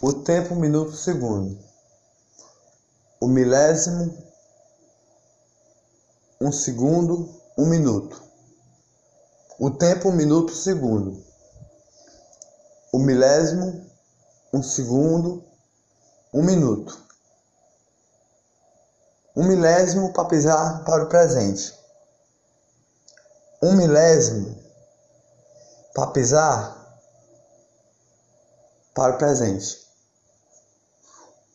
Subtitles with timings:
[0.00, 1.58] o tempo, minuto, segundo,
[3.20, 4.16] o milésimo,
[6.40, 8.22] um segundo, um minuto,
[9.58, 11.20] o tempo, minuto, segundo,
[12.92, 13.90] o milésimo,
[14.52, 15.44] um segundo,
[16.32, 16.96] um minuto,
[19.34, 21.76] um milésimo para pisar para o presente,
[23.60, 24.56] um milésimo
[25.92, 26.78] para pisar
[28.94, 29.87] para o presente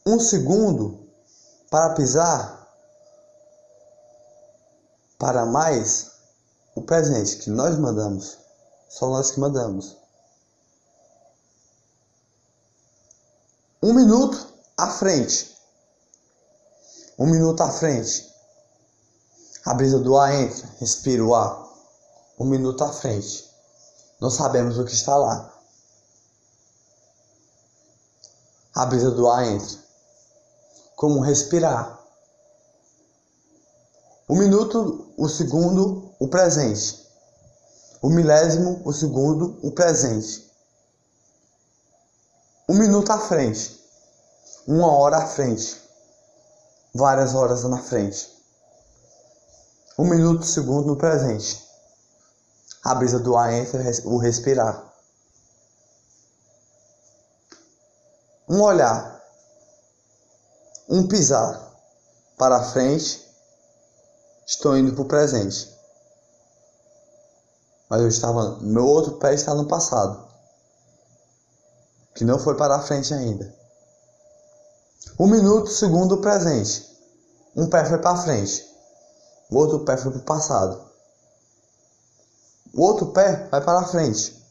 [0.06, 1.08] um segundo
[1.70, 2.62] para pisar
[5.18, 6.12] para mais
[6.76, 8.38] o presente que nós mandamos.
[8.90, 9.98] Só nós que mandamos.
[13.82, 15.58] Um minuto à frente.
[17.18, 18.32] Um minuto à frente.
[19.66, 21.64] A brisa do ar entra, respira o ar.
[22.38, 23.50] Um minuto à frente.
[24.20, 25.54] Não sabemos o que está lá.
[28.76, 29.83] A brisa do ar entra
[31.04, 32.00] como respirar.
[34.26, 37.06] O minuto, o segundo, o presente.
[38.02, 40.50] O milésimo, o segundo, o presente.
[42.70, 43.84] Um minuto à frente.
[44.66, 45.78] Uma hora à frente.
[46.96, 48.34] Várias horas na frente.
[50.00, 51.68] Um minuto, segundo no presente.
[52.82, 54.90] A brisa do ar entra, o respirar.
[58.48, 59.13] Um olhar
[60.88, 61.72] um pisar
[62.38, 63.26] para frente,
[64.46, 65.72] estou indo para o presente.
[67.90, 70.28] Mas eu estava, meu outro pé está no passado,
[72.16, 73.54] que não foi para a frente ainda.
[75.20, 76.92] Um minuto, segundo presente.
[77.56, 78.66] Um pé foi para frente,
[79.50, 80.92] o outro pé foi para o passado.
[82.74, 84.42] O outro pé vai para a frente.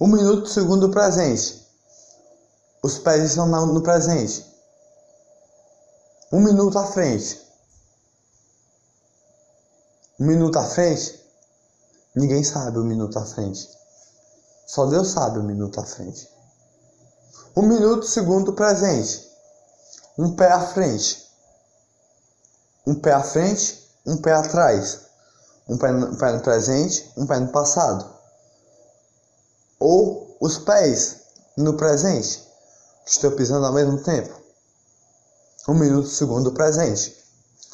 [0.00, 1.63] Um minuto, segundo presente.
[2.84, 4.44] Os pés estão no presente.
[6.30, 7.40] Um minuto à frente.
[10.20, 11.18] Um minuto à frente.
[12.14, 13.70] Ninguém sabe o minuto à frente.
[14.66, 16.28] Só Deus sabe o minuto à frente.
[17.56, 19.30] Um minuto segundo presente.
[20.18, 21.26] Um pé à frente.
[22.86, 25.00] Um pé à frente, um pé atrás.
[25.66, 28.14] Um pé no, um pé no presente, um pé no passado.
[29.80, 31.22] Ou os pés
[31.56, 32.52] no presente
[33.06, 34.34] Estou pisando ao mesmo tempo.
[35.68, 37.14] Um minuto, segundo presente.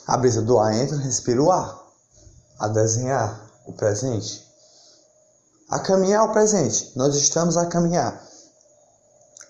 [0.05, 1.87] A brisa do ar entra, respira o ar.
[2.59, 4.45] A desenhar o presente.
[5.69, 6.93] A caminhar o presente.
[6.97, 8.21] Nós estamos a caminhar.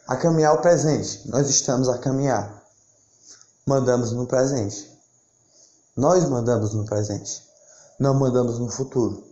[0.06, 1.26] A caminhar o presente.
[1.30, 2.62] Nós estamos a caminhar.
[3.66, 4.86] Mandamos no presente.
[5.96, 7.42] Nós mandamos no presente.
[7.98, 9.26] Não mandamos no futuro.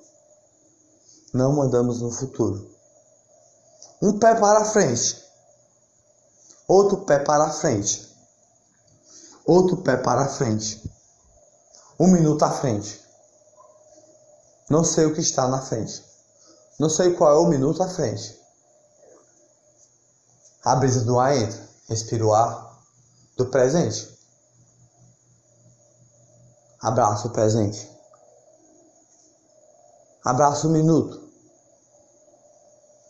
[1.35, 2.71] Não mandamos no futuro.
[4.01, 5.28] Um pé para frente
[6.69, 8.15] outro pé para frente,
[9.47, 10.83] outro pé para frente,
[11.99, 13.03] um minuto à frente.
[14.69, 16.05] Não sei o que está na frente,
[16.79, 18.39] não sei qual é o minuto à frente.
[20.63, 22.79] A brisa do ar entra, respira o ar
[23.39, 24.19] do presente.
[26.81, 27.91] Abraço o presente.
[30.23, 31.27] Abraço o minuto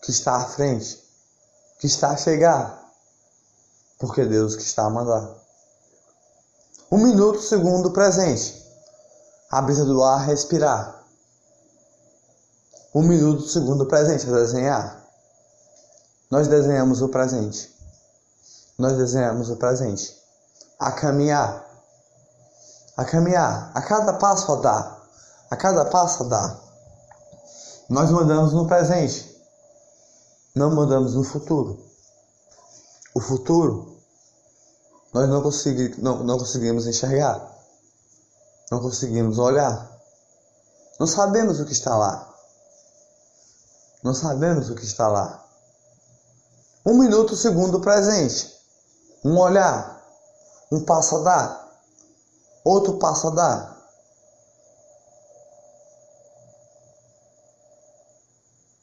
[0.02, 1.02] que está à frente,
[1.80, 2.87] que está a chegar
[3.98, 5.28] porque Deus que está a mandar.
[6.90, 8.64] Um minuto, segundo presente.
[9.50, 11.04] A brisa do ar, respirar.
[12.94, 15.04] Um minuto, segundo presente, desenhar.
[16.30, 17.74] Nós desenhamos o presente.
[18.78, 20.16] Nós desenhamos o presente.
[20.78, 21.66] A caminhar.
[22.96, 23.72] A caminhar.
[23.74, 25.08] A cada passo a dar.
[25.50, 26.60] A cada passo a dar.
[27.88, 29.36] Nós mandamos no presente.
[30.54, 31.87] Não mandamos no futuro
[33.18, 33.98] o futuro,
[35.12, 37.52] nós não, consegui, não, não conseguimos enxergar,
[38.70, 39.90] não conseguimos olhar,
[41.00, 42.32] não sabemos o que está lá,
[44.04, 45.44] não sabemos o que está lá.
[46.86, 48.56] Um minuto, segundo presente,
[49.24, 50.00] um olhar,
[50.70, 51.80] um passo a dar,
[52.64, 53.78] outro passo a dar.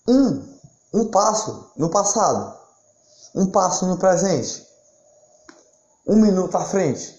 [0.10, 0.60] Um,
[0.94, 2.65] um passo no passado
[3.36, 4.66] um passo no presente,
[6.08, 7.14] um minuto à frente.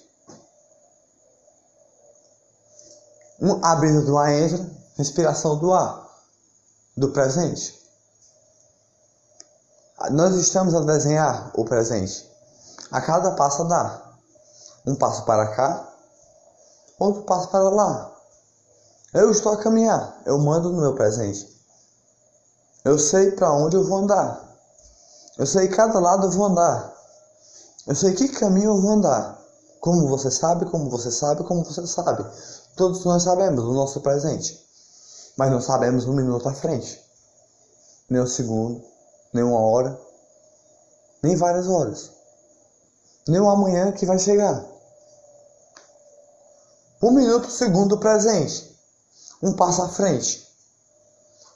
[3.39, 4.67] Um, abrindo do ar entra,
[4.97, 6.09] respiração do ar,
[6.97, 7.79] do presente.
[10.11, 12.27] Nós estamos a desenhar o presente.
[12.91, 14.19] A cada passo a dar.
[14.87, 15.93] Um passo para cá,
[16.99, 18.17] outro passo para lá.
[19.13, 21.55] Eu estou a caminhar, eu mando no meu presente.
[22.85, 24.46] Eu sei para onde eu vou andar.
[25.39, 26.95] Eu sei cada lado eu vou andar.
[27.87, 29.39] Eu sei que caminho eu vou andar.
[29.81, 32.25] Como você sabe, como você sabe, como você sabe.
[32.75, 34.67] Todos nós sabemos o nosso presente.
[35.37, 37.01] Mas não sabemos um minuto à frente.
[38.09, 38.83] Nem um segundo,
[39.33, 40.01] nem uma hora,
[41.23, 42.11] nem várias horas.
[43.29, 44.65] Nem o amanhã que vai chegar.
[47.03, 48.75] Um minuto, segundo presente.
[49.43, 50.49] Um passo à frente.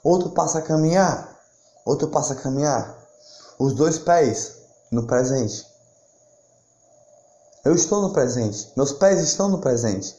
[0.03, 1.39] Outro passa a caminhar.
[1.85, 3.00] Outro passa a caminhar.
[3.61, 4.55] Os dois pés
[4.91, 5.67] no presente.
[7.63, 8.73] Eu estou no presente.
[8.75, 10.17] Meus pés estão no presente.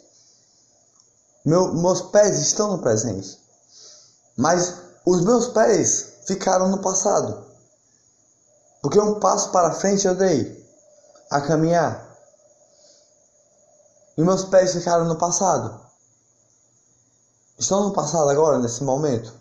[1.44, 3.37] Meu, meus pés estão no presente.
[4.37, 7.44] Mas os meus pés ficaram no passado.
[8.81, 10.65] Porque um passo para frente eu dei
[11.29, 12.17] a caminhar.
[14.17, 15.85] E meus pés ficaram no passado.
[17.59, 19.35] Estão no passado agora, nesse momento.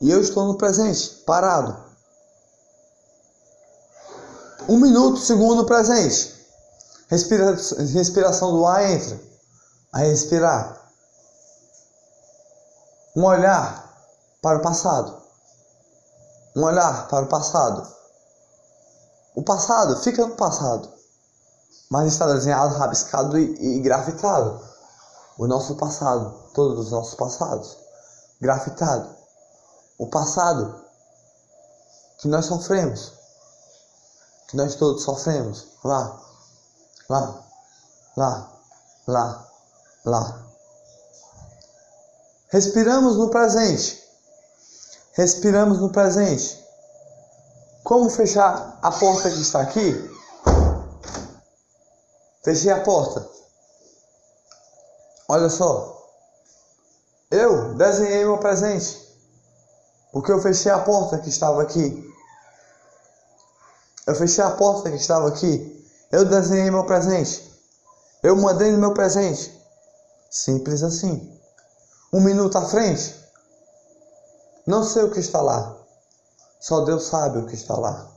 [0.00, 1.89] E eu estou no presente, parado.
[4.70, 6.32] Um minuto, segundo presente.
[7.08, 7.56] Respira,
[7.92, 9.20] respiração do ar entra.
[9.92, 10.92] A respirar.
[13.16, 14.00] Um olhar
[14.40, 15.20] para o passado.
[16.54, 17.84] Um olhar para o passado.
[19.34, 20.88] O passado fica no passado,
[21.90, 24.60] mas está desenhado, rabiscado e, e grafitado.
[25.36, 27.76] O nosso passado, todos os nossos passados,
[28.40, 29.16] grafitado.
[29.98, 30.80] O passado
[32.18, 33.18] que nós sofremos,
[34.50, 36.20] que nós todos sofremos lá,
[37.08, 37.44] lá,
[38.16, 38.52] lá,
[39.06, 39.48] lá,
[40.04, 40.46] lá.
[42.48, 44.02] Respiramos no presente.
[45.12, 46.58] Respiramos no presente.
[47.84, 50.10] Como fechar a porta que está aqui?
[52.42, 53.28] Fechei a porta.
[55.28, 55.96] Olha só.
[57.30, 58.98] Eu desenhei meu presente.
[60.10, 62.04] Porque eu fechei a porta que estava aqui.
[64.06, 65.86] Eu fechei a porta que estava aqui.
[66.10, 67.50] Eu desenhei meu presente.
[68.22, 69.58] Eu mandei no meu presente.
[70.30, 71.38] Simples assim.
[72.12, 73.14] Um minuto à frente.
[74.66, 75.76] Não sei o que está lá.
[76.60, 78.08] Só Deus sabe o que está lá.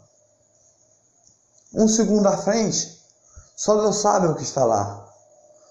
[1.73, 3.01] Um segundo à frente.
[3.55, 5.07] Só Deus sabe o que está lá.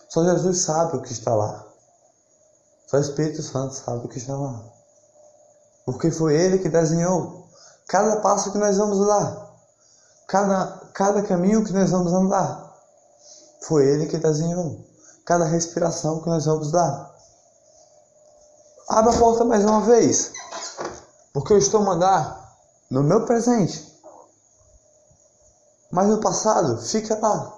[0.09, 1.67] Só Jesus sabe o que está lá.
[2.87, 4.63] Só o Espírito Santo sabe o que está lá.
[5.85, 7.49] Porque foi Ele que desenhou
[7.89, 9.52] cada passo que nós vamos dar
[10.33, 12.75] cada, cada caminho que nós vamos andar.
[13.69, 14.83] Foi Ele que desenhou.
[15.27, 17.15] Cada respiração que nós vamos dar.
[18.89, 20.33] Abra a porta mais uma vez.
[21.35, 22.57] Porque eu estou a andar
[22.91, 23.93] no meu presente.
[25.91, 27.55] Mas no passado, fica lá.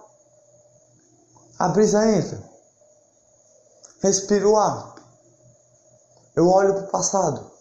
[1.60, 2.42] A brisa entra.
[4.02, 4.96] Respiro o ar.
[6.34, 7.54] Eu olho para o passado.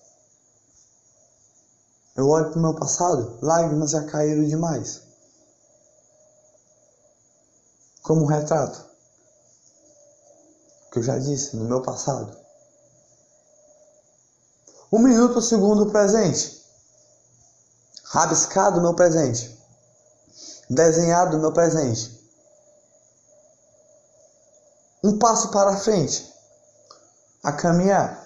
[2.15, 5.02] Eu olho para o meu passado, lágrimas já caíram demais.
[8.03, 8.85] Como um retrato.
[10.91, 12.37] Que eu já disse no meu passado.
[14.91, 16.61] Um minuto, segundo presente.
[18.03, 19.57] Rabiscado meu presente.
[20.69, 22.21] Desenhado meu presente.
[25.01, 26.31] Um passo para frente.
[27.41, 28.21] A caminhar.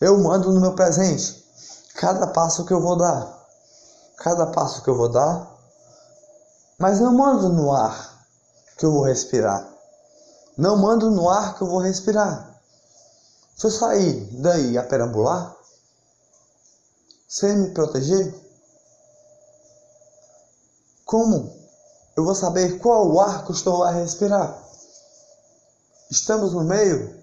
[0.00, 1.46] Eu mando no meu presente
[1.94, 3.38] cada passo que eu vou dar.
[4.16, 5.46] Cada passo que eu vou dar.
[6.78, 8.19] Mas não mando no ar
[8.80, 9.70] que eu vou respirar.
[10.56, 12.58] Não mando no ar que eu vou respirar.
[13.54, 15.54] Se eu sair daí a perambular,
[17.28, 18.34] sem me proteger,
[21.04, 21.54] como
[22.16, 24.58] eu vou saber qual o ar que eu estou a respirar?
[26.10, 27.22] Estamos no meio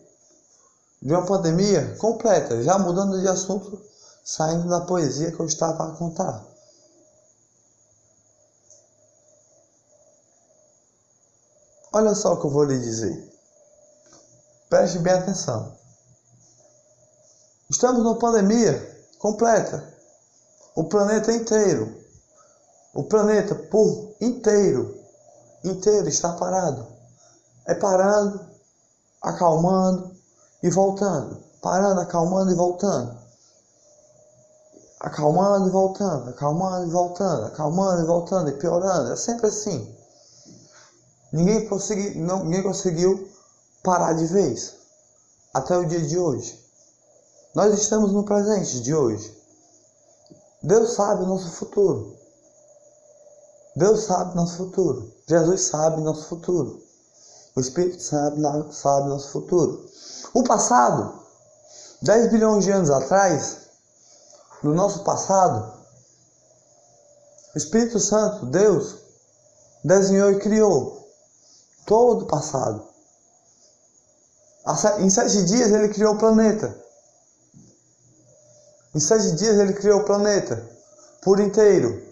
[1.02, 3.82] de uma pandemia completa, já mudando de assunto
[4.24, 6.57] saindo da poesia que eu estava a contar.
[11.98, 13.28] Olha só o que eu vou lhe dizer.
[14.70, 15.74] Preste bem atenção.
[17.72, 19.84] Estamos numa pandemia completa.
[20.76, 21.92] O planeta inteiro,
[22.94, 24.96] o planeta por inteiro,
[25.64, 26.86] inteiro está parado.
[27.66, 28.48] É parando,
[29.20, 30.16] acalmando
[30.62, 31.44] e voltando.
[31.64, 33.18] Parando, acalmando e voltando
[35.00, 39.12] acalmando e voltando, acalmando e voltando, acalmando e voltando e piorando.
[39.12, 39.97] É sempre assim.
[41.32, 43.30] Ninguém, consegui, não, ninguém conseguiu
[43.84, 44.76] parar de vez
[45.54, 46.60] até o dia de hoje.
[47.54, 49.36] Nós estamos no presente de hoje.
[50.62, 52.16] Deus sabe o nosso futuro.
[53.76, 55.14] Deus sabe nosso futuro.
[55.28, 56.82] Jesus sabe nosso futuro.
[57.56, 58.42] O Espírito sabe,
[58.72, 59.90] sabe nosso futuro.
[60.34, 61.20] O passado,
[62.02, 63.58] 10 bilhões de anos atrás,
[64.64, 65.76] no nosso passado,
[67.54, 68.98] O Espírito Santo, Deus,
[69.84, 71.07] desenhou e criou
[71.88, 72.86] todo o passado.
[75.00, 76.78] Em sete dias ele criou o planeta.
[78.94, 80.70] Em sete dias ele criou o planeta
[81.24, 82.06] por inteiro.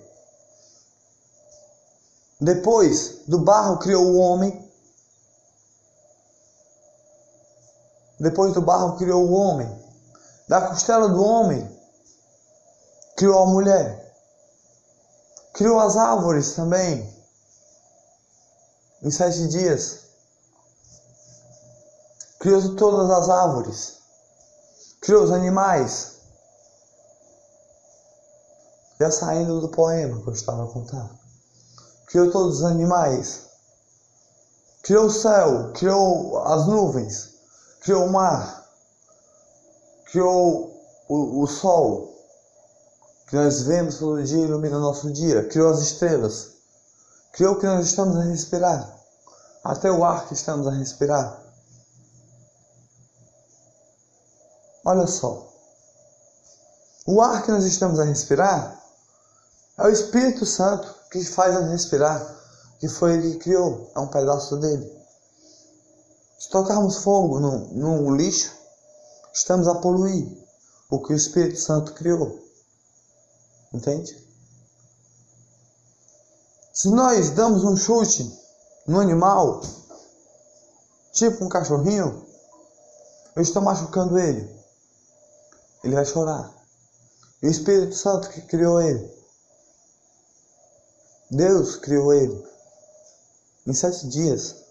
[2.40, 4.66] Depois do barro criou o homem.
[8.18, 9.84] Depois do barro criou o homem.
[10.48, 11.70] Da costela do homem
[13.18, 14.16] criou a mulher.
[15.54, 17.15] Criou as árvores também.
[19.06, 20.00] Em sete dias.
[22.40, 24.00] Criou todas as árvores.
[25.00, 26.16] Criou os animais.
[29.00, 31.08] Já saindo do poema que eu estava a contar.
[32.08, 33.44] Criou todos os animais.
[34.82, 35.72] Criou o céu.
[35.74, 37.36] Criou as nuvens.
[37.82, 38.68] Criou o mar.
[40.06, 42.12] Criou o, o sol.
[43.28, 45.48] Que nós vemos todo dia ilumina nosso dia.
[45.48, 46.56] Criou as estrelas.
[47.34, 48.95] Criou o que nós estamos a respirar.
[49.66, 51.44] Até o ar que estamos a respirar.
[54.86, 55.52] Olha só.
[57.08, 58.80] O ar que nós estamos a respirar
[59.76, 62.24] é o Espírito Santo que faz nos respirar,
[62.80, 64.88] que foi ele que criou, é um pedaço dele.
[66.38, 68.54] Se tocarmos fogo no, no lixo,
[69.34, 70.46] estamos a poluir
[70.92, 72.40] o que o Espírito Santo criou.
[73.74, 74.16] Entende?
[76.72, 78.45] Se nós damos um chute
[78.88, 79.62] no animal,
[81.12, 82.26] tipo um cachorrinho,
[83.36, 84.54] eu estou machucando ele.
[85.84, 86.52] Ele vai chorar.
[87.42, 89.16] E o Espírito Santo que criou ele
[91.30, 92.48] Deus criou ele
[93.66, 94.64] em sete dias.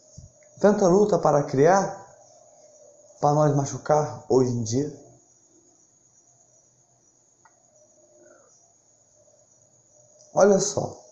[0.60, 2.06] Tanta luta para criar,
[3.20, 5.04] para nós machucar hoje em dia.
[10.32, 11.03] Olha só.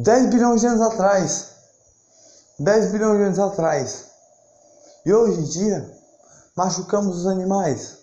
[0.00, 1.48] 10 bilhões de anos atrás.
[2.58, 4.06] 10 bilhões de anos atrás.
[5.04, 5.98] E hoje em dia,
[6.56, 7.98] machucamos os animais.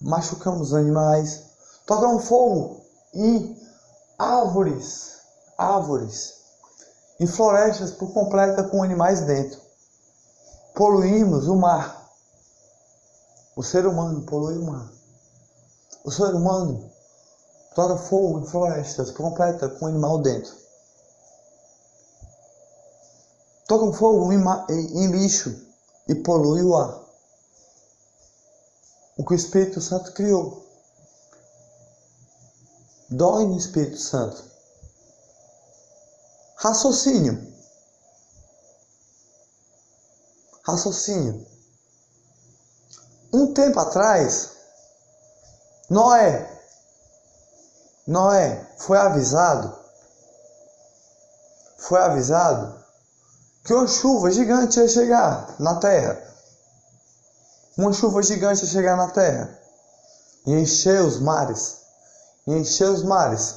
[0.00, 1.44] Machucamos os animais.
[1.86, 3.56] Tocamos fogo e
[4.18, 5.14] árvores,
[5.56, 6.34] árvores
[7.18, 9.58] e florestas por completa com animais dentro.
[10.74, 12.06] Poluímos o mar.
[13.56, 14.92] O ser humano polui o mar.
[16.04, 16.97] O ser humano
[17.74, 20.56] toca fogo em florestas completa com animal dentro.
[23.66, 25.66] Toca fogo em, em, em lixo
[26.08, 27.02] e polui o ar.
[29.16, 30.68] O que o Espírito Santo criou
[33.10, 34.44] dói no Espírito Santo.
[36.56, 37.54] Raciocínio.
[40.64, 41.46] Raciocínio.
[43.32, 44.52] Um tempo atrás,
[45.88, 46.57] Noé,
[48.08, 49.72] Noé foi avisado,
[51.78, 52.84] foi avisado
[53.62, 56.20] que uma chuva gigante ia chegar na terra.
[57.76, 59.56] Uma chuva gigante ia chegar na terra
[60.44, 61.78] e encher os mares
[62.48, 63.56] e encher os mares,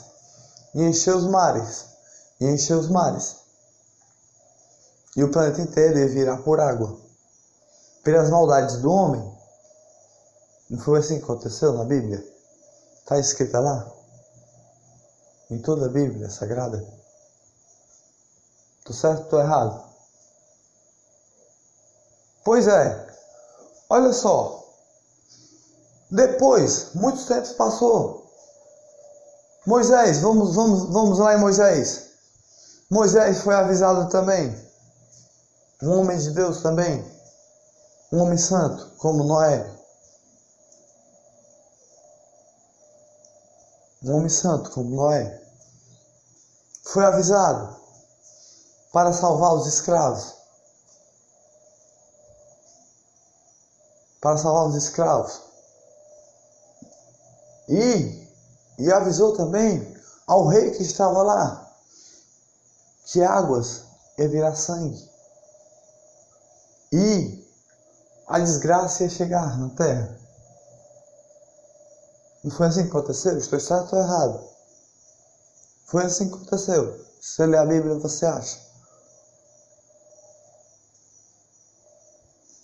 [0.73, 1.85] e encher os mares,
[2.41, 3.37] e encher os mares.
[5.15, 6.99] E o planeta inteiro ia virar por água.
[8.03, 9.37] Pelas maldades do homem.
[10.69, 12.21] Não foi assim que aconteceu na Bíblia?
[12.99, 14.00] Está escrita lá?
[15.51, 16.81] Em toda a Bíblia Sagrada?
[18.85, 19.83] Tô certo ou tô errado?
[22.45, 23.07] Pois é.
[23.89, 24.65] Olha só.
[26.09, 28.31] Depois, muitos tempos passou.
[29.65, 32.11] Moisés, vamos, vamos, vamos lá em Moisés.
[32.89, 34.57] Moisés foi avisado também.
[35.83, 37.05] Um homem de Deus também.
[38.09, 39.69] Um homem santo, como Noé.
[44.01, 45.40] Um homem santo, como Noé.
[46.83, 47.75] Foi avisado
[48.91, 50.35] para salvar os escravos.
[54.21, 55.41] Para salvar os escravos.
[57.69, 58.21] E
[58.81, 59.95] e avisou também
[60.25, 61.71] ao rei que estava lá
[63.05, 63.83] que águas
[64.17, 65.09] ia virar sangue.
[66.91, 67.47] E
[68.27, 70.17] a desgraça ia chegar na terra.
[72.43, 73.37] Não foi assim que aconteceu?
[73.37, 74.50] Estou certo ou errado?
[75.91, 77.05] Foi assim que aconteceu.
[77.19, 78.57] Se você ler a Bíblia, você acha.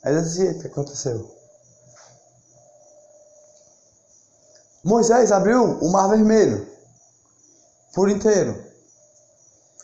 [0.02, 1.30] É desse jeito que aconteceu.
[4.82, 6.66] Moisés abriu o mar vermelho
[7.94, 8.64] por inteiro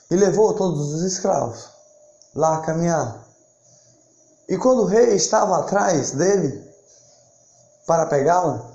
[0.09, 1.69] e levou todos os escravos
[2.33, 3.27] lá a caminhar.
[4.47, 6.65] E quando o rei estava atrás dele
[7.85, 8.71] para pegá-la,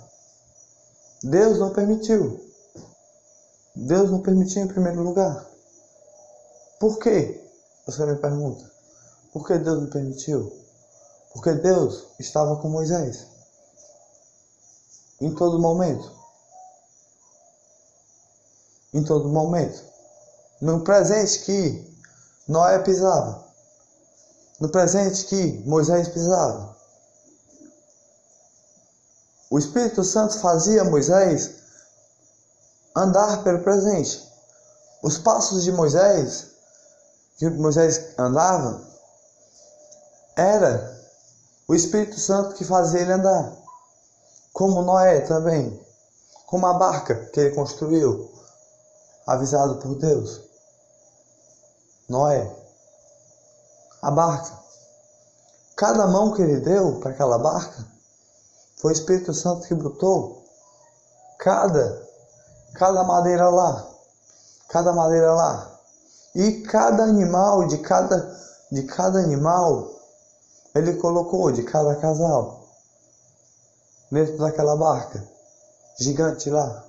[1.23, 2.48] Deus não permitiu.
[3.87, 5.47] Deus não permitiu em primeiro lugar.
[6.81, 7.49] Por quê?
[7.87, 8.69] Você me pergunta.
[9.33, 10.53] Por que Deus não permitiu?
[11.33, 13.25] Porque Deus estava com Moisés.
[15.21, 16.11] Em todo momento.
[18.93, 19.81] Em todo momento.
[20.61, 21.97] No presente que
[22.49, 23.47] Noé pisava.
[24.59, 26.77] No presente que Moisés pisava.
[29.49, 31.59] O Espírito Santo fazia Moisés
[32.95, 34.27] andar pelo presente.
[35.03, 36.49] Os passos de Moisés,
[37.37, 38.81] que Moisés andava,
[40.37, 40.99] era
[41.69, 43.53] o Espírito Santo que fazia ele andar.
[44.53, 45.79] Como Noé também.
[46.47, 48.31] Como a barca que ele construiu,
[49.27, 50.41] avisado por Deus.
[52.09, 52.51] Noé.
[54.01, 54.59] A barca.
[55.77, 57.87] Cada mão que ele deu para aquela barca
[58.79, 60.45] foi o Espírito Santo que botou
[61.39, 62.08] cada
[62.75, 63.89] cada madeira lá,
[64.69, 65.79] cada madeira lá.
[66.35, 68.39] E cada animal de cada
[68.71, 69.91] de cada animal
[70.75, 72.69] ele colocou de cada casal
[74.11, 75.27] dentro daquela barca
[75.99, 76.85] gigante lá.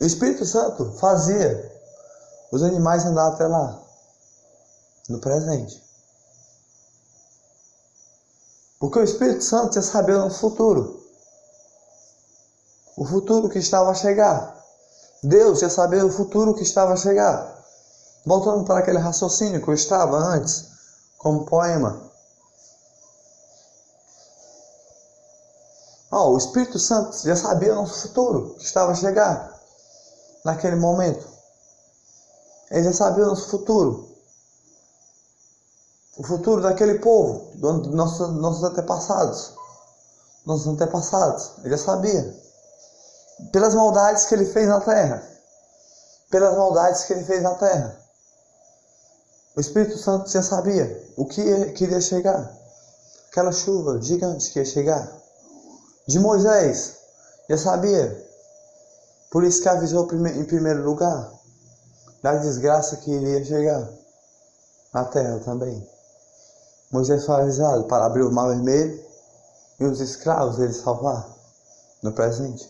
[0.00, 1.70] O Espírito Santo fazia
[2.50, 3.80] os animais andar até lá,
[5.08, 5.82] no presente.
[8.78, 10.99] Porque o Espírito Santo já sabia o nosso futuro.
[13.00, 14.62] O futuro que estava a chegar.
[15.22, 17.64] Deus já sabia o futuro que estava a chegar.
[18.26, 20.66] Voltando para aquele raciocínio que eu estava antes,
[21.16, 21.98] como poema.
[26.12, 29.58] Oh, o Espírito Santo já sabia o nosso futuro que estava a chegar
[30.44, 31.26] naquele momento.
[32.70, 34.10] Ele já sabia o nosso futuro
[36.18, 39.54] o futuro daquele povo, dos nossos, nossos antepassados.
[40.44, 42.49] Nossos antepassados, ele já sabia.
[43.52, 45.22] Pelas maldades que ele fez na terra.
[46.30, 47.98] Pelas maldades que ele fez na terra.
[49.56, 52.56] O Espírito Santo já sabia o que iria chegar.
[53.28, 55.10] Aquela chuva gigante que ia chegar.
[56.06, 56.96] De Moisés,
[57.48, 58.26] já sabia.
[59.30, 61.32] Por isso que avisou em primeiro lugar
[62.22, 63.88] da desgraça que iria chegar
[64.92, 65.88] na terra também.
[66.90, 69.00] Moisés foi avisado para abrir o mar vermelho
[69.78, 71.28] e os escravos ele salvar
[72.02, 72.68] no presente.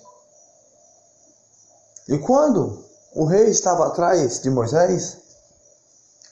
[2.10, 5.16] E quando o rei estava atrás de Moisés,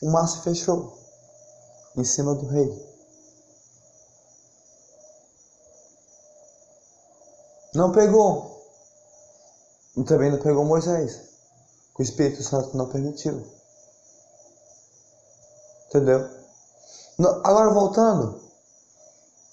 [0.02, 0.98] o mar se fechou
[1.96, 2.88] em cima do rei.
[7.74, 8.60] Não pegou.
[9.96, 11.20] E também não pegou Moisés.
[11.96, 13.46] O Espírito Santo não permitiu.
[15.86, 16.28] Entendeu?
[17.44, 18.40] Agora voltando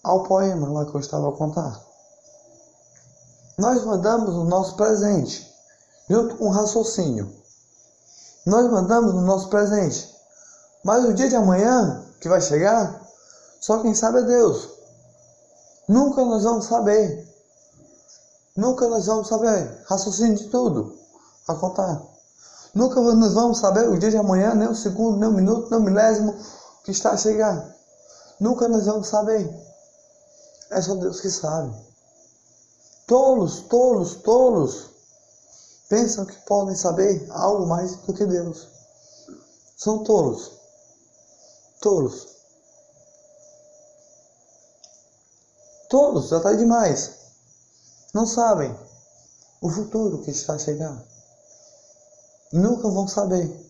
[0.03, 1.83] ao poema lá que eu estava a contar.
[3.57, 5.54] Nós mandamos o nosso presente,
[6.09, 7.31] junto com o raciocínio.
[8.45, 10.13] Nós mandamos o nosso presente.
[10.83, 13.01] Mas o dia de amanhã, que vai chegar,
[13.59, 14.69] só quem sabe é Deus.
[15.87, 17.27] Nunca nós vamos saber.
[18.55, 20.95] Nunca nós vamos saber raciocínio de tudo
[21.47, 22.01] a contar.
[22.73, 25.79] Nunca nós vamos saber o dia de amanhã, nem o segundo, nem o minuto, nem
[25.79, 26.35] o milésimo,
[26.83, 27.75] que está a chegar.
[28.39, 29.49] Nunca nós vamos saber.
[30.69, 31.73] É só Deus que sabe.
[33.07, 34.94] Tolos, tolos, tolos
[35.89, 38.67] pensam que podem saber algo mais do que Deus.
[39.77, 40.51] São tolos.
[41.81, 42.27] Tolos.
[45.89, 47.13] Tolos, já está demais.
[48.13, 48.75] Não sabem
[49.61, 51.03] o futuro que está a chegar.
[52.51, 53.65] Nunca vão saber.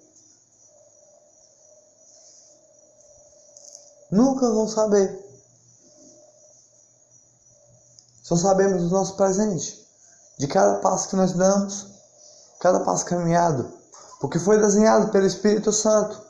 [4.12, 5.24] Nunca vão saber.
[8.24, 9.86] Só sabemos do nosso presente,
[10.38, 11.95] de cada passo que nós damos,
[12.60, 13.72] cada passo caminhado,
[14.20, 16.24] porque foi desenhado pelo Espírito Santo.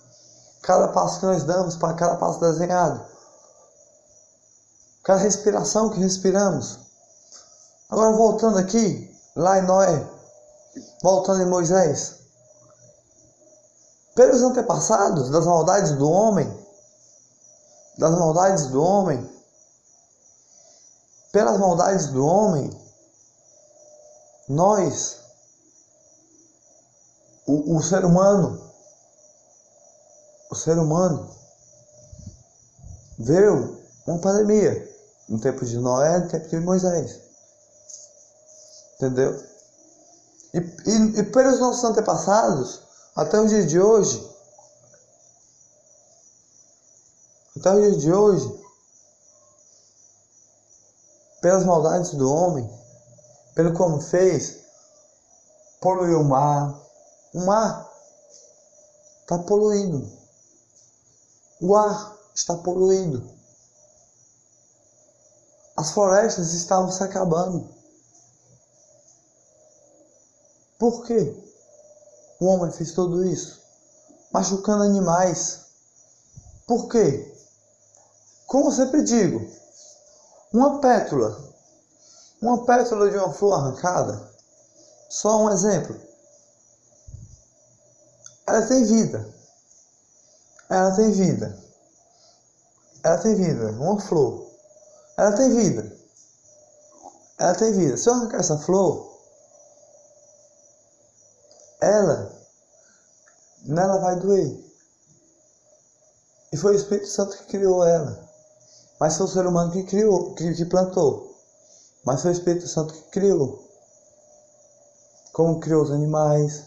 [0.62, 3.06] Cada passo que nós damos, para cada passo desenhado,
[5.04, 6.80] cada respiração que respiramos.
[7.90, 10.08] Agora voltando aqui, lá em Noé,
[11.04, 12.16] voltando em Moisés.
[14.16, 16.66] Pelos antepassados das maldades do homem,
[17.98, 19.30] das maldades do homem,
[21.32, 22.70] pelas maldades do homem,
[24.48, 25.18] nós,
[27.48, 28.62] o, o ser humano,
[30.50, 31.30] o ser humano,
[33.20, 34.96] veio uma pandemia
[35.28, 37.20] no tempo de Noé, no tempo de Moisés.
[38.96, 39.44] Entendeu?
[40.54, 42.82] E, e, e pelos nossos antepassados,
[43.16, 44.36] até o dia de hoje,
[47.58, 48.64] Até o dia de hoje,
[51.42, 52.70] pelas maldades do homem,
[53.56, 54.58] pelo como fez,
[55.80, 56.85] poluiu o mar.
[57.36, 57.92] O mar
[59.20, 60.10] está poluído.
[61.60, 63.30] O ar está poluído.
[65.76, 67.70] As florestas estavam se acabando.
[70.80, 71.44] Por quê?
[72.40, 73.62] O homem fez tudo isso,
[74.32, 75.66] machucando animais.
[76.66, 77.38] Por quê?
[78.48, 79.46] Como sempre digo,
[80.54, 81.54] uma pétula,
[82.42, 84.32] uma pétula de uma flor arrancada,
[85.10, 86.15] só um exemplo.
[88.56, 89.36] Ela tem vida.
[90.70, 91.60] Ela tem vida.
[93.04, 93.72] Ela tem vida.
[93.72, 94.50] Uma flor.
[95.18, 95.98] Ela tem vida.
[97.38, 97.98] Ela tem vida.
[97.98, 99.14] Se eu arrancar essa flor,
[101.82, 102.32] ela,
[103.64, 104.64] nela vai doer.
[106.54, 108.26] E foi o Espírito Santo que criou ela.
[109.02, 111.36] Mas foi o ser humano que criou, que, que plantou.
[112.06, 113.68] Mas foi o Espírito Santo que criou.
[115.34, 116.64] Como criou os animais,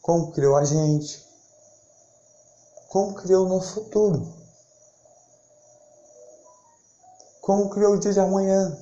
[0.00, 1.25] como criou a gente,
[2.88, 4.26] como criou o nosso futuro,
[7.40, 8.76] como criou o dia de amanhã,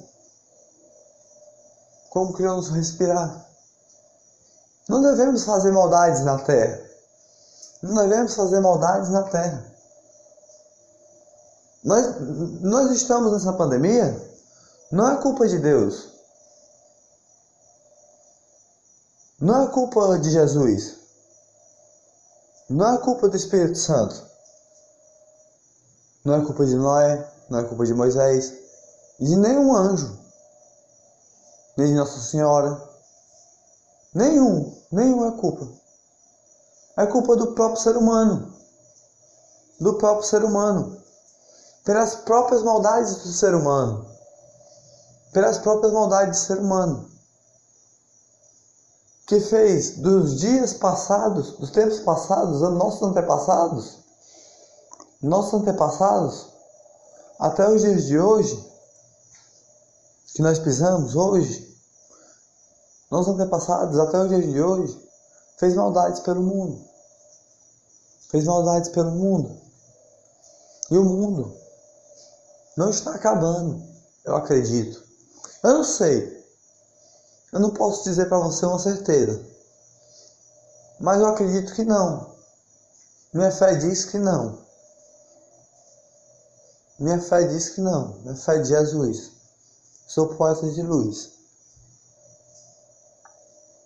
[2.10, 3.44] como criou nos respirar.
[4.88, 6.80] Não devemos fazer maldades na terra.
[7.82, 9.64] Não devemos fazer maldades na terra.
[11.82, 12.06] Nós,
[12.62, 14.16] nós estamos nessa pandemia,
[14.90, 16.08] não é culpa de Deus.
[19.40, 21.03] Não é culpa de Jesus.
[22.74, 24.20] Não é culpa do Espírito Santo.
[26.24, 28.52] Não é culpa de Noé, não é culpa de Moisés,
[29.20, 30.18] de nenhum anjo,
[31.76, 32.82] nem de Nossa Senhora.
[34.12, 35.68] Nenhum, nenhum é culpa.
[36.96, 38.52] É culpa do próprio ser humano.
[39.80, 41.04] Do próprio ser humano
[41.84, 44.06] pelas próprias maldades do ser humano,
[45.32, 47.10] pelas próprias maldades do ser humano,
[49.26, 53.98] que fez dos dias passados, dos tempos passados, nossos antepassados,
[55.22, 56.48] nossos antepassados,
[57.38, 58.72] até os dias de hoje,
[60.34, 61.74] que nós pisamos hoje,
[63.10, 65.08] nossos antepassados, até os dias de hoje,
[65.58, 66.84] fez maldades pelo mundo.
[68.30, 69.56] Fez maldades pelo mundo.
[70.90, 71.56] E o mundo
[72.76, 73.80] não está acabando,
[74.24, 75.02] eu acredito.
[75.62, 76.33] Eu não sei.
[77.54, 79.42] Eu não posso dizer para você uma certeza.
[81.00, 82.34] Mas eu acredito que não.
[83.32, 84.58] Minha fé diz que não.
[86.98, 88.18] Minha fé diz que não.
[88.18, 89.32] Minha fé de Jesus.
[90.06, 91.30] Sou poeta de luz.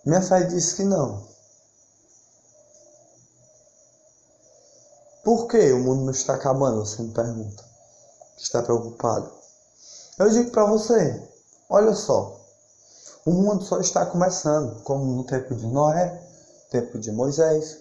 [0.05, 1.25] Minha fé diz que não.
[5.23, 6.85] Por que o mundo não está acabando?
[6.85, 7.69] Você me pergunta
[8.43, 9.31] está preocupado.
[10.17, 11.29] Eu digo para você,
[11.69, 12.38] olha só,
[13.25, 16.21] o mundo só está começando, como no tempo de Noé,
[16.69, 17.79] tempo de Moisés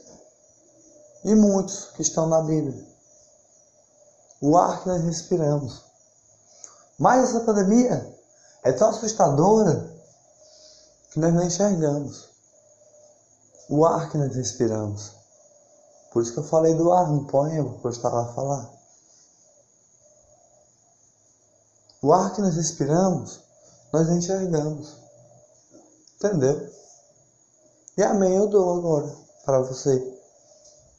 [1.24, 2.86] e muitos que estão na Bíblia.
[4.40, 5.84] O ar que nós respiramos.
[6.98, 8.16] Mas essa pandemia
[8.62, 9.94] é tão assustadora
[11.10, 12.28] que nós não enxergamos.
[13.68, 15.12] O ar que nós respiramos.
[16.12, 18.70] Por isso que eu falei do ar no poema que eu estava a falar.
[22.00, 23.40] O ar que nós respiramos,
[23.92, 25.07] nós enxergamos.
[26.18, 26.68] Entendeu?
[27.96, 30.18] E amém eu dou agora para você.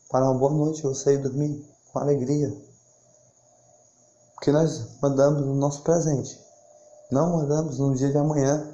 [0.09, 2.55] Para uma boa noite, você ir dormir com alegria.
[4.33, 6.39] Porque nós mandamos no nosso presente.
[7.11, 8.73] Não mandamos no dia de amanhã,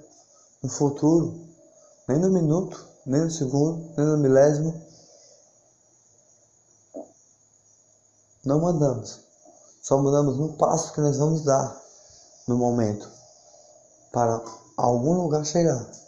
[0.61, 1.33] no futuro,
[2.07, 4.79] nem no minuto, nem no segundo, nem no milésimo.
[8.45, 9.19] Não mandamos.
[9.81, 11.81] Só mandamos no passo que nós vamos dar
[12.47, 13.09] no momento
[14.11, 14.43] para
[14.77, 16.04] algum lugar chegar.